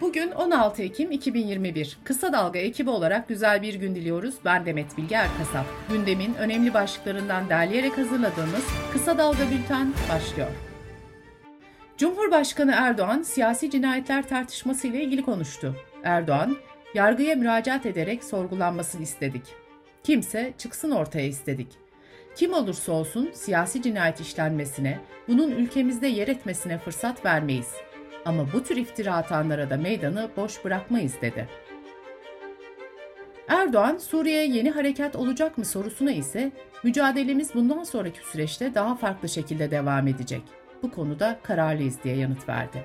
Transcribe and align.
Bugün 0.00 0.30
16 0.30 0.82
Ekim 0.82 1.10
2021. 1.10 1.98
Kısa 2.04 2.32
Dalga 2.32 2.58
ekibi 2.58 2.90
olarak 2.90 3.28
güzel 3.28 3.62
bir 3.62 3.74
gün 3.74 3.94
diliyoruz. 3.94 4.34
Ben 4.44 4.66
Demet 4.66 4.98
Bilge 4.98 5.14
Erkasap. 5.14 5.66
Gündemin 5.88 6.34
önemli 6.34 6.74
başlıklarından 6.74 7.48
derleyerek 7.48 7.98
hazırladığımız 7.98 8.64
Kısa 8.92 9.18
Dalga 9.18 9.50
Bülten 9.50 9.92
başlıyor. 10.12 10.48
Cumhurbaşkanı 11.96 12.72
Erdoğan 12.76 13.22
siyasi 13.22 13.70
cinayetler 13.70 14.28
tartışması 14.28 14.86
ile 14.86 15.02
ilgili 15.04 15.22
konuştu. 15.22 15.76
Erdoğan, 16.04 16.56
yargıya 16.94 17.34
müracaat 17.34 17.86
ederek 17.86 18.24
sorgulanmasını 18.24 19.02
istedik. 19.02 19.44
Kimse 20.04 20.52
çıksın 20.58 20.90
ortaya 20.90 21.26
istedik. 21.26 21.68
Kim 22.36 22.52
olursa 22.52 22.92
olsun 22.92 23.30
siyasi 23.34 23.82
cinayet 23.82 24.20
işlenmesine, 24.20 24.98
bunun 25.28 25.50
ülkemizde 25.50 26.06
yer 26.06 26.28
etmesine 26.28 26.78
fırsat 26.78 27.24
vermeyiz. 27.24 27.74
Ama 28.24 28.52
bu 28.52 28.62
tür 28.62 28.76
iftira 28.76 29.14
atanlara 29.14 29.70
da 29.70 29.76
meydanı 29.76 30.30
boş 30.36 30.64
bırakmayız 30.64 31.14
dedi. 31.22 31.48
Erdoğan, 33.48 33.98
Suriye'ye 33.98 34.46
yeni 34.46 34.70
harekat 34.70 35.16
olacak 35.16 35.58
mı 35.58 35.64
sorusuna 35.64 36.12
ise 36.12 36.52
mücadelemiz 36.84 37.54
bundan 37.54 37.82
sonraki 37.82 38.20
süreçte 38.28 38.74
daha 38.74 38.94
farklı 38.94 39.28
şekilde 39.28 39.70
devam 39.70 40.06
edecek. 40.06 40.42
Bu 40.82 40.90
konuda 40.90 41.38
kararlıyız 41.42 42.02
diye 42.04 42.16
yanıt 42.16 42.48
verdi. 42.48 42.82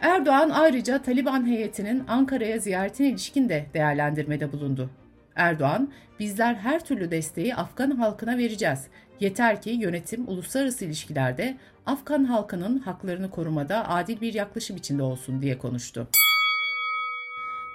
Erdoğan 0.00 0.50
ayrıca 0.50 1.02
Taliban 1.02 1.46
heyetinin 1.46 2.04
Ankara'ya 2.08 2.58
ziyaretine 2.58 3.08
ilişkin 3.08 3.48
de 3.48 3.66
değerlendirmede 3.74 4.52
bulundu. 4.52 4.90
Erdoğan, 5.36 5.92
bizler 6.20 6.54
her 6.54 6.84
türlü 6.84 7.10
desteği 7.10 7.54
Afgan 7.54 7.90
halkına 7.90 8.38
vereceğiz. 8.38 8.86
Yeter 9.20 9.62
ki 9.62 9.70
yönetim 9.70 10.28
uluslararası 10.28 10.84
ilişkilerde 10.84 11.56
Afgan 11.86 12.24
halkının 12.24 12.78
haklarını 12.78 13.30
korumada 13.30 13.88
adil 13.88 14.20
bir 14.20 14.34
yaklaşım 14.34 14.76
içinde 14.76 15.02
olsun 15.02 15.42
diye 15.42 15.58
konuştu. 15.58 16.08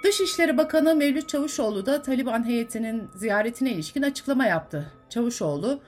Dışişleri 0.04 0.56
Bakanı 0.56 0.94
Mevlüt 0.94 1.28
Çavuşoğlu 1.28 1.86
da 1.86 2.02
Taliban 2.02 2.46
heyetinin 2.46 3.08
ziyaretine 3.14 3.72
ilişkin 3.72 4.02
açıklama 4.02 4.46
yaptı. 4.46 4.92
Çavuşoğlu, 5.08 5.80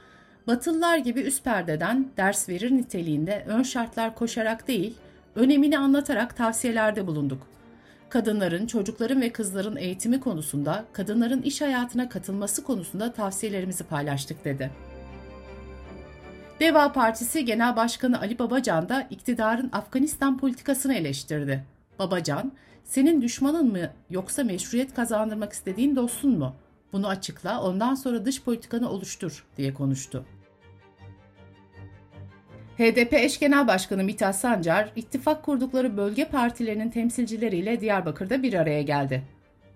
Batılılar 0.47 0.98
gibi 0.98 1.20
üst 1.20 1.45
perdeden 1.45 2.09
ders 2.17 2.48
verir 2.48 2.70
niteliğinde 2.70 3.45
ön 3.48 3.63
şartlar 3.63 4.15
koşarak 4.15 4.69
değil, 4.69 4.95
önemini 5.35 5.79
anlatarak 5.79 6.37
tavsiyelerde 6.37 7.07
bulunduk 7.07 7.54
kadınların, 8.15 8.67
çocukların 8.67 9.20
ve 9.20 9.33
kızların 9.33 9.77
eğitimi 9.77 10.20
konusunda, 10.20 10.84
kadınların 10.93 11.43
iş 11.43 11.61
hayatına 11.61 12.09
katılması 12.09 12.65
konusunda 12.65 13.12
tavsiyelerimizi 13.12 13.84
paylaştık 13.84 14.45
dedi. 14.45 14.70
Deva 16.61 16.92
Partisi 16.92 17.45
Genel 17.45 17.77
Başkanı 17.77 18.20
Ali 18.20 18.39
Babacan 18.39 18.89
da 18.89 19.07
iktidarın 19.11 19.70
Afganistan 19.73 20.39
politikasını 20.39 20.95
eleştirdi. 20.95 21.65
Babacan, 21.98 22.53
senin 22.85 23.23
düşmanın 23.23 23.73
mı 23.73 23.91
yoksa 24.11 24.45
meşruiyet 24.45 24.95
kazandırmak 24.95 25.53
istediğin 25.53 25.97
dostun 25.97 26.39
mu? 26.39 26.55
Bunu 26.92 27.09
açıkla, 27.09 27.62
ondan 27.62 27.95
sonra 27.95 28.25
dış 28.25 28.42
politikanı 28.42 28.91
oluştur 28.91 29.45
diye 29.57 29.75
konuştu. 29.75 30.25
HDP 32.78 33.12
eş 33.12 33.39
genel 33.39 33.69
başkanı 33.69 34.05
Mithat 34.05 34.36
Sancar, 34.36 34.92
ittifak 34.97 35.42
kurdukları 35.42 35.97
bölge 35.97 36.25
partilerinin 36.25 36.91
temsilcileriyle 36.91 37.80
Diyarbakır'da 37.80 38.42
bir 38.42 38.55
araya 38.55 38.83
geldi. 38.83 39.22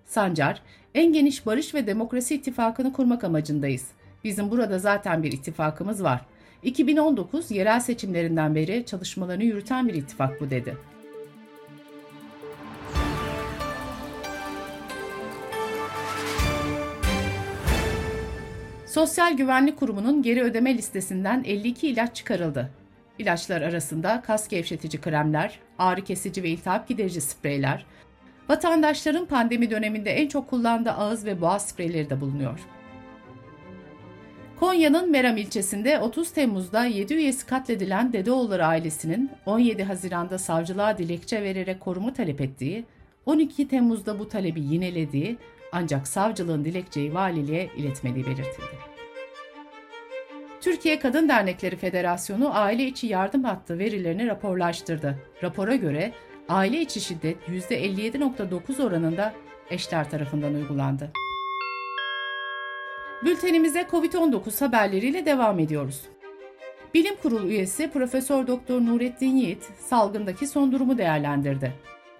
Sancar, 0.05 0.61
en 0.95 1.13
geniş 1.13 1.45
barış 1.45 1.73
ve 1.73 1.87
demokrasi 1.87 2.35
ittifakını 2.35 2.93
kurmak 2.93 3.23
amacındayız. 3.23 3.87
Bizim 4.23 4.51
burada 4.51 4.79
zaten 4.79 5.23
bir 5.23 5.31
ittifakımız 5.31 6.03
var. 6.03 6.21
2019 6.63 7.51
yerel 7.51 7.79
seçimlerinden 7.79 8.55
beri 8.55 8.85
çalışmalarını 8.85 9.43
yürüten 9.43 9.87
bir 9.87 9.93
ittifak 9.93 10.41
bu 10.41 10.49
dedi. 10.49 10.77
Sosyal 18.85 19.37
Güvenlik 19.37 19.77
Kurumu'nun 19.77 20.21
geri 20.21 20.43
ödeme 20.43 20.77
listesinden 20.77 21.43
52 21.43 21.87
ilaç 21.87 22.15
çıkarıldı. 22.15 22.78
İlaçlar 23.19 23.61
arasında 23.61 24.21
kas 24.25 24.47
gevşetici 24.47 25.01
kremler, 25.01 25.59
ağrı 25.79 26.03
kesici 26.03 26.43
ve 26.43 26.49
iltihap 26.49 26.87
giderici 26.87 27.21
spreyler, 27.21 27.85
vatandaşların 28.49 29.25
pandemi 29.25 29.71
döneminde 29.71 30.11
en 30.11 30.27
çok 30.27 30.49
kullandığı 30.49 30.91
ağız 30.91 31.25
ve 31.25 31.41
boğaz 31.41 31.67
spreyleri 31.67 32.09
de 32.09 32.21
bulunuyor. 32.21 32.59
Konya'nın 34.59 35.11
Meram 35.11 35.37
ilçesinde 35.37 35.99
30 35.99 36.31
Temmuz'da 36.31 36.85
7 36.85 37.13
üyesi 37.13 37.45
katledilen 37.45 38.13
Dedeoğulları 38.13 38.65
ailesinin 38.65 39.31
17 39.45 39.83
Haziran'da 39.83 40.37
savcılığa 40.37 40.97
dilekçe 40.97 41.43
vererek 41.43 41.79
korumu 41.79 42.13
talep 42.13 42.41
ettiği, 42.41 42.85
12 43.25 43.67
Temmuz'da 43.67 44.19
bu 44.19 44.29
talebi 44.29 44.61
yinelediği 44.61 45.37
ancak 45.71 46.07
savcılığın 46.07 46.65
dilekçeyi 46.65 47.13
valiliğe 47.13 47.69
iletmediği 47.77 48.25
belirtildi. 48.25 48.98
Türkiye 50.61 50.99
Kadın 50.99 51.29
Dernekleri 51.29 51.75
Federasyonu 51.75 52.57
aile 52.57 52.83
içi 52.83 53.07
yardım 53.07 53.43
hattı 53.43 53.79
verilerini 53.79 54.27
raporlaştırdı. 54.27 55.17
Rapora 55.43 55.75
göre 55.75 56.11
aile 56.49 56.81
içi 56.81 57.01
şiddet 57.01 57.37
%57.9 57.47 58.83
oranında 58.83 59.33
eşler 59.69 60.09
tarafından 60.09 60.53
uygulandı. 60.53 61.11
Bültenimize 63.25 63.81
COVID-19 63.91 64.65
haberleriyle 64.65 65.25
devam 65.25 65.59
ediyoruz. 65.59 66.01
Bilim 66.93 67.15
Kurulu 67.15 67.47
üyesi 67.47 67.91
Profesör 67.91 68.47
Doktor 68.47 68.81
Nurettin 68.81 69.35
Yiğit 69.35 69.63
salgındaki 69.79 70.47
son 70.47 70.71
durumu 70.71 70.97
değerlendirdi. 70.97 71.73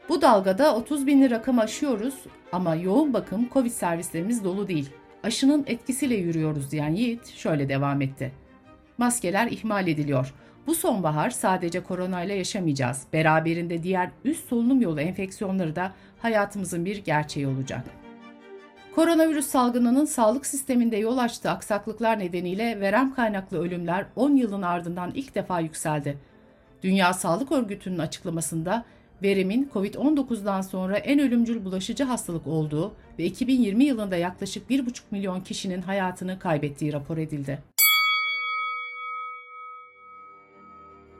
Bu 0.10 0.22
dalgada 0.22 0.76
30 0.76 1.08
binli 1.08 1.30
rakam 1.30 1.60
aşıyoruz 1.60 2.16
ama 2.52 2.76
yoğun 2.76 3.14
bakım 3.14 3.50
COVID 3.54 3.72
servislerimiz 3.72 4.44
dolu 4.44 4.68
değil 4.68 4.90
aşının 5.30 5.64
etkisiyle 5.68 6.16
yürüyoruz 6.16 6.72
diyen 6.72 6.90
Yiğit 6.90 7.28
şöyle 7.28 7.70
devam 7.70 8.02
etti. 8.02 8.32
Maskeler 8.98 9.48
ihmal 9.48 9.88
ediliyor. 9.88 10.34
Bu 10.68 10.76
sonbahar 10.76 11.30
sadece 11.30 11.84
koronayla 11.84 12.36
yaşamayacağız. 12.36 13.04
Beraberinde 13.14 13.84
diğer 13.84 14.12
üst 14.26 14.50
solunum 14.50 14.82
yolu 14.82 15.02
enfeksiyonları 15.02 15.76
da 15.76 15.94
hayatımızın 16.22 16.86
bir 16.86 17.04
gerçeği 17.04 17.48
olacak. 17.48 17.86
Koronavirüs 18.96 19.48
salgınının 19.48 20.06
sağlık 20.06 20.46
sisteminde 20.46 20.98
yol 20.98 21.18
açtığı 21.18 21.50
aksaklıklar 21.52 22.20
nedeniyle 22.20 22.80
verem 22.80 23.14
kaynaklı 23.14 23.60
ölümler 23.60 24.06
10 24.16 24.36
yılın 24.36 24.62
ardından 24.62 25.12
ilk 25.16 25.36
defa 25.36 25.60
yükseldi. 25.60 26.18
Dünya 26.84 27.14
Sağlık 27.14 27.52
Örgütü'nün 27.52 28.00
açıklamasında 28.00 28.86
veremin 29.24 29.70
COVID-19'dan 29.74 30.62
sonra 30.62 30.98
en 30.98 31.20
ölümcül 31.20 31.66
bulaşıcı 31.66 32.04
hastalık 32.04 32.48
olduğu 32.48 32.94
ve 33.20 33.26
2020 33.26 33.84
yılında 33.84 34.16
yaklaşık 34.16 34.70
1,5 34.70 35.02
milyon 35.12 35.42
kişinin 35.42 35.82
hayatını 35.82 36.40
kaybettiği 36.40 36.94
rapor 36.94 37.18
edildi. 37.18 37.60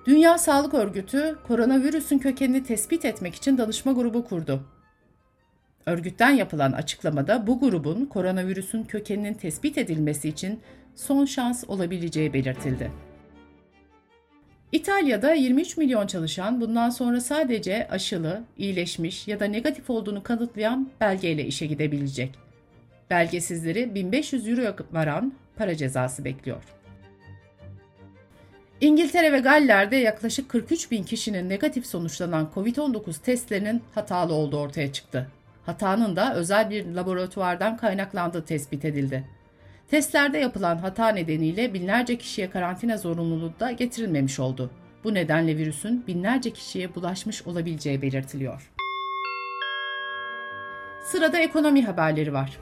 Dünya 0.06 0.38
Sağlık 0.38 0.74
Örgütü 0.74 1.38
koronavirüsün 1.48 2.18
kökenini 2.20 2.64
tespit 2.64 3.06
etmek 3.06 3.36
için 3.36 3.58
danışma 3.58 3.92
grubu 3.92 4.26
kurdu. 4.26 4.64
Örgütten 5.86 6.32
yapılan 6.32 6.72
açıklamada 6.72 7.48
bu 7.48 7.60
grubun 7.60 8.06
koronavirüsün 8.06 8.84
kökeninin 8.84 9.34
tespit 9.34 9.78
edilmesi 9.78 10.30
için 10.30 10.60
son 10.96 11.26
şans 11.26 11.64
olabileceği 11.68 12.34
belirtildi. 12.34 12.92
İtalya'da 14.72 15.34
23 15.34 15.78
milyon 15.78 16.08
çalışan 16.08 16.62
bundan 16.62 16.90
sonra 16.90 17.22
sadece 17.22 17.88
aşılı, 17.88 18.44
iyileşmiş 18.58 19.28
ya 19.28 19.40
da 19.40 19.46
negatif 19.46 19.90
olduğunu 19.90 20.24
kanıtlayan 20.24 20.90
belgeyle 21.02 21.46
işe 21.46 21.66
gidebilecek. 21.66 22.36
Belgesizleri 23.10 23.96
1500 23.96 24.48
euro 24.48 24.76
varan 24.92 25.34
para 25.58 25.76
cezası 25.76 26.26
bekliyor. 26.26 26.64
İngiltere 28.82 29.32
ve 29.34 29.40
Galler'de 29.40 29.96
yaklaşık 29.96 30.50
43 30.50 30.92
bin 30.92 31.04
kişinin 31.04 31.50
negatif 31.50 31.86
sonuçlanan 31.86 32.50
COVID-19 32.56 33.22
testlerinin 33.22 33.84
hatalı 33.96 34.34
olduğu 34.34 34.58
ortaya 34.60 34.94
çıktı. 34.94 35.28
Hatanın 35.66 36.16
da 36.16 36.36
özel 36.36 36.70
bir 36.70 36.86
laboratuvardan 36.86 37.78
kaynaklandığı 37.78 38.46
tespit 38.46 38.86
edildi. 38.86 39.24
Testlerde 39.92 40.38
yapılan 40.38 40.78
hata 40.78 41.10
nedeniyle 41.10 41.74
binlerce 41.74 42.18
kişiye 42.18 42.50
karantina 42.50 42.98
zorunluluğu 42.98 43.54
da 43.60 43.72
getirilmemiş 43.72 44.40
oldu. 44.40 44.72
Bu 45.04 45.14
nedenle 45.14 45.58
virüsün 45.58 46.04
binlerce 46.08 46.50
kişiye 46.50 46.96
bulaşmış 46.96 47.48
olabileceği 47.48 48.02
belirtiliyor. 48.02 48.72
Sırada 51.04 51.38
ekonomi 51.40 51.86
haberleri 51.86 52.34
var. 52.34 52.58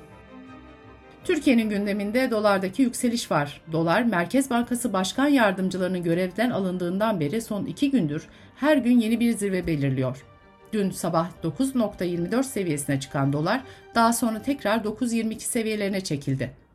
Türkiye'nin 1.24 1.70
gündeminde 1.70 2.32
dolardaki 2.32 2.82
yükseliş 2.82 3.32
var. 3.32 3.62
Dolar, 3.72 4.04
Merkez 4.04 4.50
Bankası 4.50 4.94
Başkan 4.94 5.28
Yardımcılarının 5.28 6.04
görevden 6.04 6.50
alındığından 6.50 7.20
beri 7.20 7.42
son 7.42 7.66
iki 7.66 7.92
gündür 7.92 8.28
her 8.56 8.78
gün 8.78 9.00
yeni 9.00 9.20
bir 9.20 9.32
zirve 9.32 9.68
belirliyor. 9.68 10.26
Dün 10.74 10.92
sabah 10.92 11.30
9.24 11.44 12.44
seviyesine 12.44 13.00
çıkan 13.00 13.34
dolar 13.34 13.62
daha 13.96 14.14
sonra 14.14 14.42
tekrar 14.42 14.78
9.22 14.78 15.40
seviyelerine 15.40 16.02
çekildi. 16.02 16.67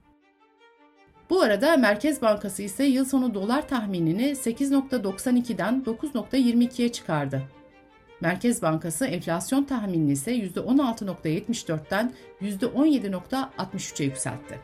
Bu 1.32 1.42
arada 1.42 1.76
Merkez 1.76 2.22
Bankası 2.22 2.62
ise 2.62 2.84
yıl 2.84 3.04
sonu 3.04 3.34
dolar 3.34 3.68
tahminini 3.68 4.22
8.92'den 4.22 5.82
9.22'ye 5.86 6.92
çıkardı. 6.92 7.42
Merkez 8.20 8.62
Bankası 8.62 9.06
enflasyon 9.06 9.64
tahminini 9.64 10.12
ise 10.12 10.36
%16.74'ten 10.36 12.12
%17.63'e 12.42 14.04
yükseltti. 14.04 14.58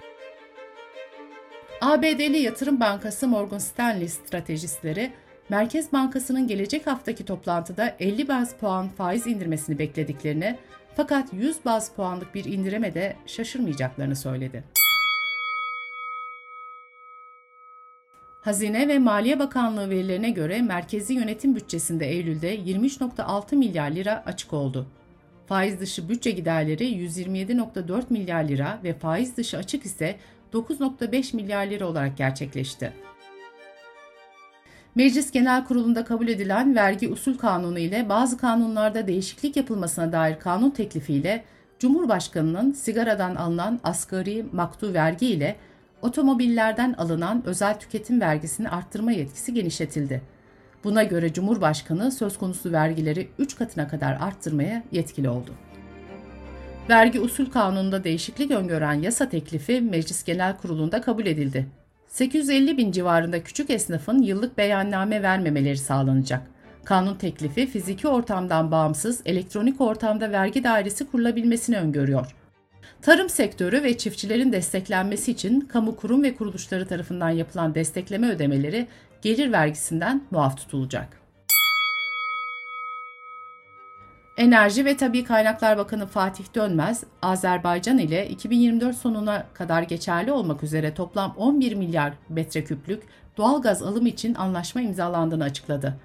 ABD'li 1.80 2.38
yatırım 2.38 2.80
bankası 2.80 3.28
Morgan 3.28 3.58
Stanley 3.58 4.08
stratejistleri 4.08 5.12
Merkez 5.48 5.92
Bankası'nın 5.92 6.46
gelecek 6.46 6.86
haftaki 6.86 7.24
toplantıda 7.24 7.96
50 8.00 8.28
baz 8.28 8.56
puan 8.56 8.88
faiz 8.88 9.26
indirmesini 9.26 9.78
beklediklerini 9.78 10.58
fakat 10.96 11.32
100 11.32 11.64
baz 11.64 11.92
puanlık 11.92 12.34
bir 12.34 12.44
indirime 12.44 12.94
de 12.94 13.16
şaşırmayacaklarını 13.26 14.16
söyledi. 14.16 14.77
Hazine 18.40 18.88
ve 18.88 18.98
Maliye 18.98 19.38
Bakanlığı 19.38 19.90
verilerine 19.90 20.30
göre 20.30 20.62
merkezi 20.62 21.14
yönetim 21.14 21.56
bütçesinde 21.56 22.06
Eylül'de 22.06 22.56
23.6 22.56 23.56
milyar 23.56 23.90
lira 23.90 24.22
açık 24.26 24.52
oldu. 24.52 24.86
Faiz 25.46 25.80
dışı 25.80 26.08
bütçe 26.08 26.30
giderleri 26.30 26.84
127.4 26.84 28.02
milyar 28.10 28.44
lira 28.44 28.78
ve 28.84 28.94
faiz 28.94 29.36
dışı 29.36 29.58
açık 29.58 29.84
ise 29.84 30.16
9.5 30.52 31.36
milyar 31.36 31.66
lira 31.66 31.86
olarak 31.86 32.16
gerçekleşti. 32.16 32.92
Meclis 34.94 35.30
Genel 35.30 35.64
Kurulu'nda 35.64 36.04
kabul 36.04 36.28
edilen 36.28 36.74
vergi 36.74 37.08
usul 37.08 37.38
kanunu 37.38 37.78
ile 37.78 38.08
bazı 38.08 38.38
kanunlarda 38.38 39.06
değişiklik 39.06 39.56
yapılmasına 39.56 40.12
dair 40.12 40.38
kanun 40.38 40.70
teklifiyle 40.70 41.44
Cumhurbaşkanı'nın 41.78 42.72
sigaradan 42.72 43.34
alınan 43.34 43.80
asgari 43.84 44.46
maktu 44.52 44.94
vergi 44.94 45.26
ile 45.26 45.56
otomobillerden 46.02 46.92
alınan 46.98 47.42
özel 47.46 47.80
tüketim 47.80 48.20
vergisini 48.20 48.68
arttırma 48.68 49.12
yetkisi 49.12 49.54
genişletildi. 49.54 50.22
Buna 50.84 51.02
göre 51.02 51.32
Cumhurbaşkanı 51.32 52.12
söz 52.12 52.38
konusu 52.38 52.72
vergileri 52.72 53.28
3 53.38 53.56
katına 53.56 53.88
kadar 53.88 54.18
arttırmaya 54.20 54.82
yetkili 54.92 55.28
oldu. 55.28 55.50
Vergi 56.88 57.20
usul 57.20 57.50
kanununda 57.50 58.04
değişiklik 58.04 58.50
öngören 58.50 58.94
yasa 58.94 59.28
teklifi 59.28 59.80
Meclis 59.80 60.24
Genel 60.24 60.56
Kurulu'nda 60.56 61.00
kabul 61.00 61.26
edildi. 61.26 61.66
850 62.08 62.76
bin 62.76 62.92
civarında 62.92 63.42
küçük 63.44 63.70
esnafın 63.70 64.22
yıllık 64.22 64.58
beyanname 64.58 65.22
vermemeleri 65.22 65.78
sağlanacak. 65.78 66.42
Kanun 66.84 67.14
teklifi 67.14 67.66
fiziki 67.66 68.08
ortamdan 68.08 68.70
bağımsız 68.70 69.20
elektronik 69.26 69.80
ortamda 69.80 70.32
vergi 70.32 70.64
dairesi 70.64 71.10
kurulabilmesini 71.10 71.78
öngörüyor. 71.78 72.34
Tarım 73.02 73.28
sektörü 73.28 73.82
ve 73.82 73.98
çiftçilerin 73.98 74.52
desteklenmesi 74.52 75.30
için 75.30 75.60
kamu 75.60 75.96
kurum 75.96 76.22
ve 76.22 76.34
kuruluşları 76.34 76.86
tarafından 76.86 77.30
yapılan 77.30 77.74
destekleme 77.74 78.28
ödemeleri 78.28 78.86
gelir 79.22 79.52
vergisinden 79.52 80.22
muaf 80.30 80.56
tutulacak. 80.56 81.20
Enerji 84.36 84.84
ve 84.84 84.96
Tabi 84.96 85.24
Kaynaklar 85.24 85.78
Bakanı 85.78 86.06
Fatih 86.06 86.44
Dönmez, 86.54 87.04
Azerbaycan 87.22 87.98
ile 87.98 88.28
2024 88.28 88.96
sonuna 88.96 89.46
kadar 89.54 89.82
geçerli 89.82 90.32
olmak 90.32 90.62
üzere 90.62 90.94
toplam 90.94 91.34
11 91.36 91.74
milyar 91.74 92.12
metreküplük 92.28 93.02
doğal 93.36 93.62
gaz 93.62 93.82
alımı 93.82 94.08
için 94.08 94.34
anlaşma 94.34 94.80
imzalandığını 94.80 95.44
açıkladı. 95.44 95.96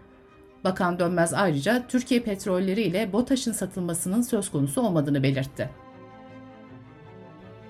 Bakan 0.64 1.00
Dönmez 1.00 1.34
ayrıca 1.34 1.88
Türkiye 1.88 2.24
petrolleri 2.24 2.82
ile 2.82 3.14
BOTAŞ'ın 3.14 3.52
satılmasının 3.52 4.22
söz 4.22 4.52
konusu 4.52 4.82
olmadığını 4.82 5.24
belirtti. 5.24 5.83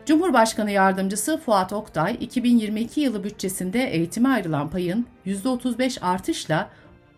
Cumhurbaşkanı 0.05 0.71
Yardımcısı 0.71 1.37
Fuat 1.37 1.73
Oktay, 1.73 2.17
2022 2.19 3.01
yılı 3.01 3.23
bütçesinde 3.23 3.83
eğitime 3.83 4.29
ayrılan 4.29 4.69
payın 4.69 5.05
%35 5.25 6.01
artışla 6.01 6.69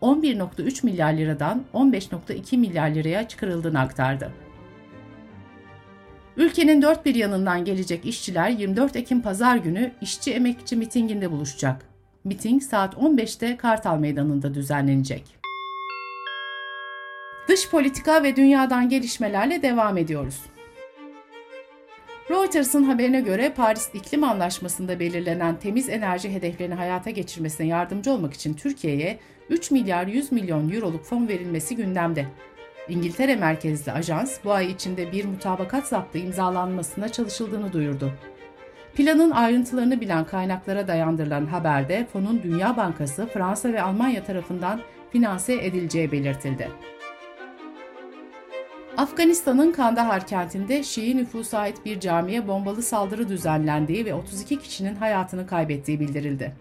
11.3 0.02 0.86
milyar 0.86 1.14
liradan 1.14 1.64
15.2 1.74 2.58
milyar 2.58 2.90
liraya 2.90 3.28
çıkarıldığını 3.28 3.80
aktardı. 3.80 4.32
Ülkenin 6.38 6.82
dört 6.82 7.06
bir 7.06 7.16
yanından 7.16 7.66
gelecek 7.66 8.06
işçiler 8.06 8.50
24 8.50 8.96
Ekim 8.96 9.22
Pazar 9.22 9.58
günü 9.58 9.92
işçi 10.02 10.34
emekçi 10.34 10.76
mitinginde 10.76 11.32
buluşacak. 11.32 11.86
Miting 12.24 12.64
saat 12.64 12.94
15'te 12.94 13.58
Kartal 13.58 13.98
Meydanı'nda 13.98 14.54
düzenlenecek. 14.54 15.38
Dış 17.48 17.70
politika 17.70 18.24
ve 18.24 18.36
dünyadan 18.36 18.90
gelişmelerle 18.90 19.62
devam 19.62 19.98
ediyoruz. 19.98 20.42
Reuters'ın 22.30 22.84
haberine 22.84 23.22
göre 23.22 23.54
Paris 23.56 23.90
İklim 23.94 24.24
Anlaşması'nda 24.24 25.00
belirlenen 25.00 25.56
temiz 25.56 25.90
enerji 25.90 26.34
hedeflerini 26.34 26.74
hayata 26.74 27.10
geçirmesine 27.10 27.68
yardımcı 27.68 28.12
olmak 28.12 28.34
için 28.34 28.54
Türkiye'ye 28.54 29.20
3 29.50 29.72
milyar 29.72 30.08
100 30.08 30.32
milyon 30.32 30.72
euroluk 30.72 31.04
fon 31.04 31.28
verilmesi 31.28 31.76
gündemde. 31.76 32.26
İngiltere 32.90 33.36
merkezli 33.36 33.92
ajans 33.92 34.38
bu 34.44 34.52
ay 34.52 34.72
içinde 34.72 35.12
bir 35.12 35.26
mutabakat 35.26 35.88
zaptı 35.88 36.18
imzalanmasına 36.18 37.10
çalışıldığını 37.10 37.74
duyurdu. 37.74 38.12
Planın 38.96 39.32
ayrıntılarını 39.32 40.02
bilen 40.02 40.26
kaynaklara 40.26 40.88
dayandırılan 40.88 41.46
haberde 41.46 42.08
fonun 42.14 42.44
Dünya 42.44 42.78
Bankası, 42.78 43.28
Fransa 43.28 43.74
ve 43.74 43.82
Almanya 43.82 44.24
tarafından 44.24 44.82
finanse 45.12 45.54
edileceği 45.54 46.12
belirtildi. 46.12 46.72
Afganistan'ın 48.98 49.72
Kandahar 49.72 50.28
kentinde 50.28 50.84
Şii 50.84 51.18
nüfusa 51.18 51.60
ait 51.60 51.86
bir 51.86 52.00
camiye 52.00 52.48
bombalı 52.48 52.82
saldırı 52.82 53.30
düzenlendiği 53.30 54.06
ve 54.06 54.14
32 54.14 54.60
kişinin 54.60 54.96
hayatını 54.96 55.48
kaybettiği 55.48 56.00
bildirildi. 56.00 56.56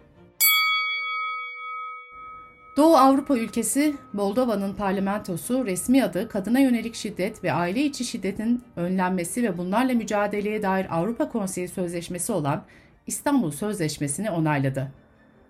Doğu 2.77 2.97
Avrupa 2.97 3.37
ülkesi 3.39 3.95
Moldova'nın 4.13 4.75
parlamentosu 4.75 5.67
resmi 5.67 6.05
adı 6.05 6.29
Kadına 6.29 6.61
Yönelik 6.61 6.95
Şiddet 6.95 7.45
ve 7.45 7.53
Aile 7.53 7.85
İçi 7.85 8.05
Şiddetin 8.05 8.63
Önlenmesi 8.77 9.43
ve 9.43 9.59
Bunlarla 9.59 9.95
Mücadeleye 9.95 10.63
dair 10.63 10.87
Avrupa 10.99 11.29
Konseyi 11.29 11.69
Sözleşmesi 11.69 12.33
olan 12.33 12.65
İstanbul 13.07 13.51
Sözleşmesi'ni 13.51 14.31
onayladı. 14.31 14.93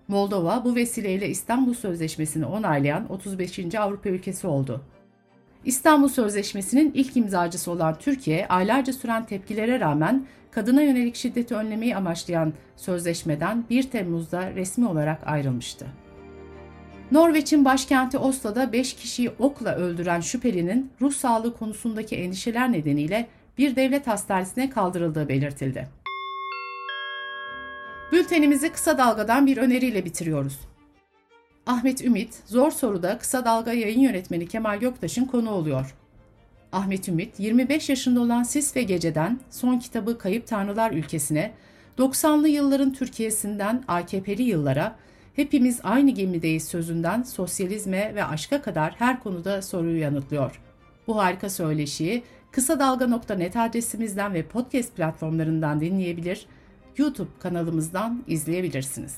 Moldova 0.07 0.65
bu 0.65 0.75
vesileyle 0.75 1.29
İstanbul 1.29 1.73
Sözleşmesi'ni 1.73 2.45
onaylayan 2.45 3.11
35. 3.11 3.75
Avrupa 3.75 4.09
ülkesi 4.09 4.47
oldu. 4.47 4.81
İstanbul 5.65 6.07
Sözleşmesi'nin 6.07 6.91
ilk 6.93 7.17
imzacısı 7.17 7.71
olan 7.71 7.95
Türkiye, 7.99 8.47
aylarca 8.47 8.93
süren 8.93 9.25
tepkilere 9.25 9.79
rağmen 9.79 10.25
kadına 10.51 10.81
yönelik 10.81 11.15
şiddeti 11.15 11.55
önlemeyi 11.55 11.95
amaçlayan 11.95 12.53
sözleşmeden 12.75 13.63
1 13.69 13.83
Temmuz'da 13.83 14.51
resmi 14.51 14.87
olarak 14.87 15.27
ayrılmıştı. 15.27 15.85
Norveç'in 17.11 17.65
başkenti 17.65 18.17
Oslo'da 18.17 18.71
5 18.71 18.93
kişiyi 18.93 19.29
okla 19.39 19.75
öldüren 19.75 20.21
şüphelinin 20.21 20.91
ruh 21.01 21.13
sağlığı 21.13 21.57
konusundaki 21.57 22.15
endişeler 22.15 22.71
nedeniyle 22.71 23.27
bir 23.57 23.75
devlet 23.75 24.07
hastanesine 24.07 24.69
kaldırıldığı 24.69 25.29
belirtildi. 25.29 25.87
Bültenimizi 28.11 28.71
kısa 28.71 28.97
dalgadan 28.97 29.47
bir 29.47 29.57
öneriyle 29.57 30.05
bitiriyoruz. 30.05 30.59
Ahmet 31.65 32.01
Ümit, 32.01 32.41
Zor 32.45 32.71
Soru'da 32.71 33.17
Kısa 33.17 33.45
Dalga 33.45 33.73
yayın 33.73 33.99
yönetmeni 33.99 34.47
Kemal 34.47 34.79
Göktaş'ın 34.79 35.25
konu 35.25 35.51
oluyor. 35.51 35.95
Ahmet 36.71 37.09
Ümit, 37.09 37.39
25 37.39 37.89
yaşında 37.89 38.19
olan 38.19 38.43
Sis 38.43 38.75
ve 38.75 38.83
Gece'den 38.83 39.39
son 39.49 39.79
kitabı 39.79 40.17
Kayıp 40.17 40.47
Tanrılar 40.47 40.91
Ülkesi'ne, 40.91 41.51
90'lı 41.97 42.47
yılların 42.47 42.93
Türkiye'sinden 42.93 43.83
AKP'li 43.87 44.43
yıllara, 44.43 44.95
hepimiz 45.35 45.79
aynı 45.83 46.11
gemideyiz 46.11 46.67
sözünden 46.67 47.23
sosyalizme 47.23 48.15
ve 48.15 48.25
aşka 48.25 48.61
kadar 48.61 48.93
her 48.97 49.19
konuda 49.19 49.61
soruyu 49.61 49.99
yanıtlıyor. 49.99 50.61
Bu 51.07 51.17
harika 51.17 51.49
söyleşiyi 51.49 52.23
kısa 52.51 52.79
dalga.net 52.79 53.55
adresimizden 53.55 54.33
ve 54.33 54.43
podcast 54.43 54.95
platformlarından 54.95 55.81
dinleyebilir, 55.81 56.45
YouTube 56.97 57.29
kanalımızdan 57.39 58.23
izleyebilirsiniz. 58.27 59.17